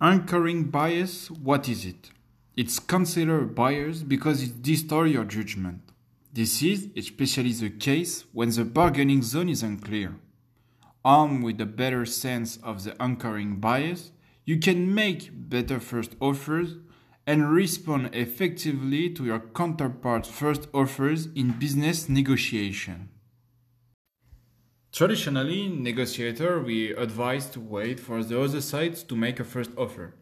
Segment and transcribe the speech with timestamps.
[0.00, 2.10] Anchoring bias, what is it?
[2.56, 5.82] It's considered bias because it distorts your judgment.
[6.32, 10.14] This is especially the case when the bargaining zone is unclear.
[11.04, 14.12] Armed with a better sense of the anchoring bias,
[14.44, 16.76] you can make better first offers
[17.26, 23.08] and respond effectively to your counterpart's first offers in business negotiation.
[24.98, 30.16] Traditionally, negotiators we advise to wait for the other side to make a first offer.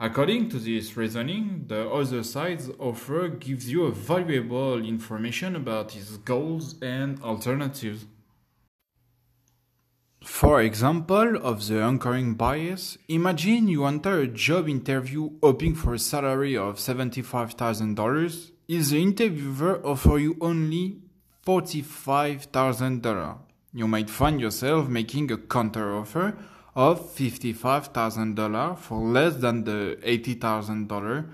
[0.00, 6.76] According to this reasoning, the other side's offer gives you valuable information about its goals
[6.80, 8.06] and alternatives.
[10.24, 15.98] For example of the anchoring bias, imagine you enter a job interview hoping for a
[15.98, 21.02] salary of $75,000 if the interviewer offers you only
[21.46, 26.36] $45,000 you might find yourself making a counteroffer
[26.74, 31.28] of $55,000 for less than the $80,000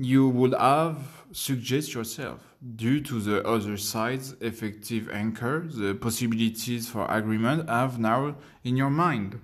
[0.00, 2.54] you would have suggest yourself.
[2.76, 8.90] Due to the other side's effective anchor, the possibilities for agreement have now in your
[8.90, 9.40] mind.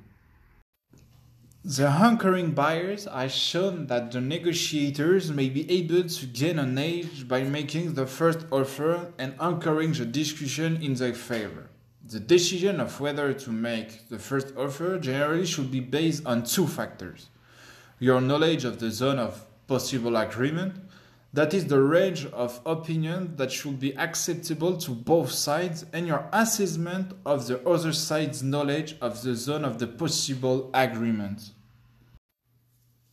[1.64, 7.26] The anchoring bias has shown that the negotiators may be able to gain an edge
[7.26, 11.70] by making the first offer and anchoring the discussion in their favor.
[12.06, 16.66] The decision of whether to make the first offer generally should be based on two
[16.66, 17.30] factors
[17.98, 20.74] your knowledge of the zone of possible agreement,
[21.32, 26.28] that is, the range of opinion that should be acceptable to both sides, and your
[26.32, 31.52] assessment of the other side's knowledge of the zone of the possible agreement.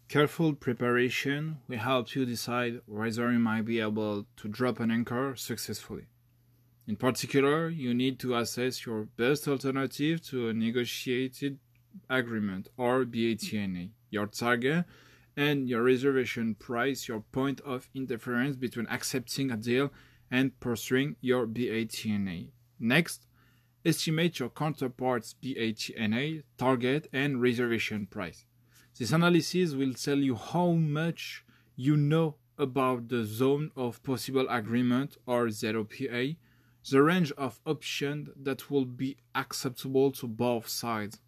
[0.09, 5.35] Careful preparation will help you decide whether you might be able to drop an anchor
[5.37, 6.07] successfully.
[6.87, 11.59] In particular, you need to assess your best alternative to a negotiated
[12.09, 14.85] agreement or BATNA, your target,
[15.37, 19.91] and your reservation price, your point of interference between accepting a deal
[20.29, 22.47] and pursuing your BATNA.
[22.79, 23.27] Next,
[23.85, 28.45] estimate your counterpart's BATNA, target, and reservation price.
[28.97, 35.17] This analysis will tell you how much you know about the zone of possible agreement
[35.25, 36.35] or ZOPA
[36.89, 41.19] the range of options that will be acceptable to both sides.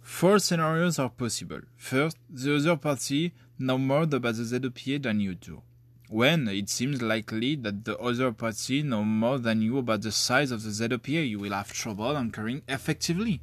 [0.00, 1.60] Four scenarios are possible.
[1.76, 5.62] First, the other party knows more about the ZOPA than you do.
[6.08, 10.50] When it seems likely that the other party knows more than you about the size
[10.50, 13.40] of the ZOPA, you will have trouble anchoring effectively.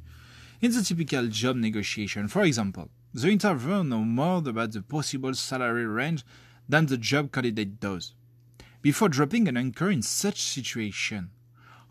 [0.60, 5.86] In the typical job negotiation, for example, the interviewer knows more about the possible salary
[5.86, 6.22] range
[6.68, 8.14] than the job candidate does
[8.82, 11.30] before dropping an anchor in such situation.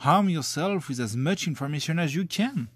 [0.03, 2.69] Arm yourself with as much information as you can.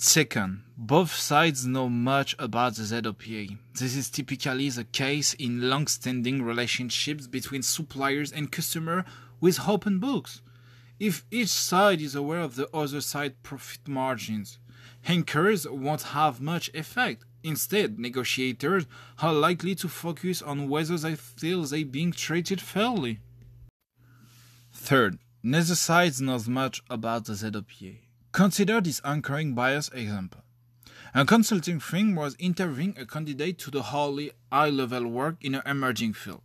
[0.00, 3.58] Second, both sides know much about the ZOPA.
[3.74, 9.04] This is typically the case in long-standing relationships between suppliers and customer
[9.40, 10.40] with open books.
[11.00, 14.60] If each side is aware of the other side's profit margins,
[15.06, 17.24] anchors won't have much effect.
[17.42, 18.86] Instead, negotiators
[19.20, 23.20] are likely to focus on whether they feel they are being treated fairly.
[24.72, 27.98] Third, neither side knows much about the ZOPA.
[28.32, 30.42] Consider this anchoring bias example.
[31.14, 36.12] A consulting firm was interviewing a candidate to the highly high-level work in an emerging
[36.12, 36.42] field.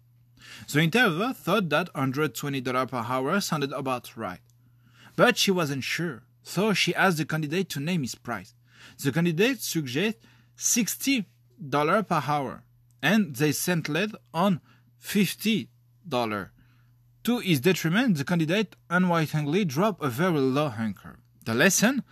[0.72, 4.40] The interviewer thought that $120 per hour sounded about right,
[5.16, 8.54] but she wasn't sure, so she asked the candidate to name his price.
[9.02, 10.16] The candidate suggested
[10.58, 11.26] $60
[12.08, 12.64] per hour,
[13.02, 14.62] and they sent lead on
[15.02, 15.68] $50.
[17.24, 21.20] To his detriment, the candidate unwittingly dropped a very low anchor.
[21.46, 22.04] The lesson?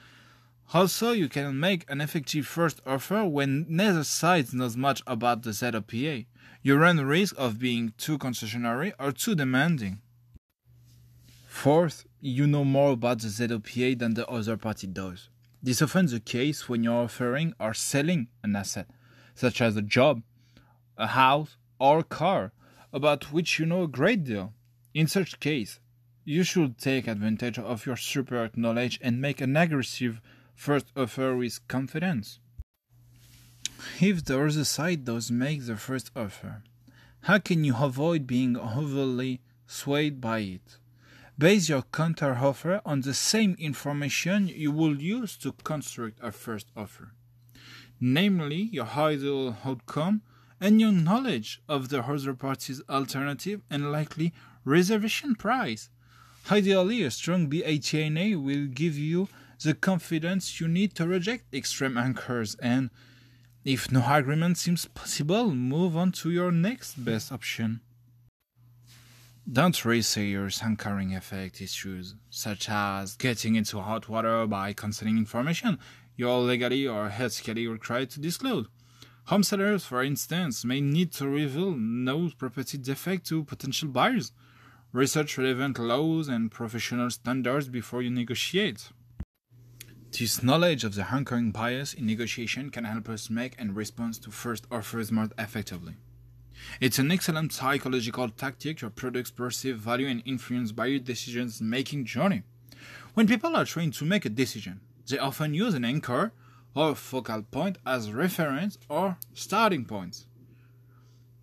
[0.74, 5.50] Also, you can make an effective first offer when neither side knows much about the
[5.50, 6.26] ZOPA.
[6.64, 10.02] You run the risk of being too concessionary or too demanding.
[11.48, 15.28] Fourth, you know more about the ZOPA than the other party does.
[15.64, 18.88] This is often the case when you're offering or selling an asset,
[19.36, 20.24] such as a job,
[20.98, 22.52] a house, or a car,
[22.92, 24.54] about which you know a great deal.
[24.96, 25.80] In such case,
[26.26, 30.20] you should take advantage of your superior knowledge and make an aggressive
[30.56, 32.40] first offer with confidence.
[34.00, 36.64] If the other side does make the first offer,
[37.22, 40.78] how can you avoid being overly swayed by it?
[41.42, 47.14] Base your counteroffer on the same information you will use to construct a first offer,
[48.00, 50.22] namely your ideal outcome
[50.60, 54.34] and your knowledge of the other party's alternative and likely
[54.66, 55.90] reservation price.
[56.52, 59.28] Ideally, a strong BATNA will give you
[59.64, 62.92] the confidence you need to reject extreme anchors and
[63.66, 67.82] if no agreement seems possible, move on to your next best option.
[69.50, 75.80] Don't raise serious anchoring effect issues, such as getting into hot water by concealing information
[76.16, 78.68] you're legally or ethically required to disclose.
[79.26, 84.32] Home sellers, for instance, may need to reveal no property defect to potential buyers.
[84.94, 88.90] Research relevant laws and professional standards before you negotiate.
[90.12, 94.32] This knowledge of the anchoring bias in negotiation can help us make and respond to
[94.32, 95.96] first offers more effectively.
[96.80, 102.06] It's an excellent psychological tactic your products perceive value and influence by your decisions making
[102.06, 102.44] journey.
[103.14, 106.34] When people are trying to make a decision, they often use an anchor
[106.76, 110.26] or focal point as reference or starting points.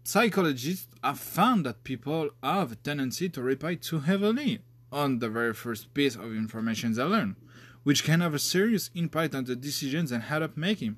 [0.04, 4.60] Psychologists have found that people have a tendency to rely too heavily
[4.90, 7.36] on the very first piece of information they learn,
[7.82, 10.96] which can have a serious impact on the decisions they end up making.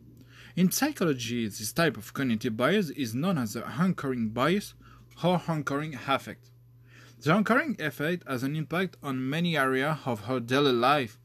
[0.57, 4.75] In psychology, this type of cognitive bias is known as the anchoring bias
[5.23, 6.51] or anchoring effect.
[7.21, 11.19] The anchoring effect has an impact on many areas of our daily life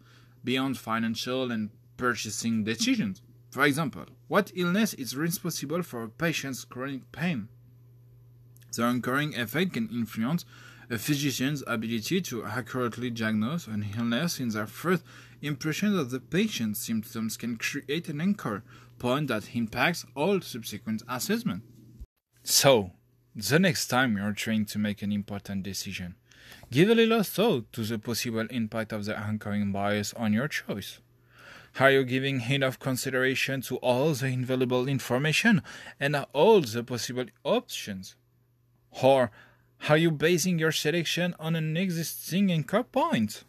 [0.43, 3.21] beyond financial and purchasing decisions.
[3.49, 7.47] For example, what illness is responsible for a patient's chronic pain?
[8.75, 10.45] The anchoring effect can influence
[10.89, 15.03] a physician's ability to accurately diagnose an illness in their first
[15.45, 18.63] impression of the patient's symptoms can create an anchor
[18.99, 21.63] point that impacts all subsequent assessment.
[22.43, 22.91] So,
[23.35, 26.15] the next time you're trying to make an important decision,
[26.71, 30.99] give a little thought to the possible impact of the anchoring bias on your choice.
[31.77, 35.61] Are you giving enough consideration to all the available information
[35.99, 38.15] and all the possible options?
[39.03, 39.31] Or
[39.89, 43.43] are you basing your selection on an existing anchor point?